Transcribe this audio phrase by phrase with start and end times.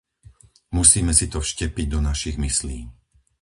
[0.77, 2.77] Musíme si to vštepiť do našich myslí.